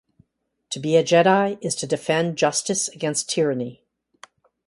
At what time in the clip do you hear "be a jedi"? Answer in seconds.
0.79-1.59